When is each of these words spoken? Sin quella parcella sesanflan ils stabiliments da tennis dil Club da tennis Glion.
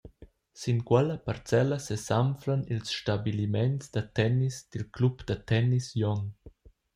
Sin 0.59 0.77
quella 0.87 1.15
parcella 1.27 1.77
sesanflan 1.87 2.61
ils 2.73 2.89
stabiliments 2.99 3.85
da 3.93 4.01
tennis 4.17 4.55
dil 4.71 4.85
Club 4.95 5.15
da 5.27 5.35
tennis 5.49 5.85
Glion. 5.95 6.21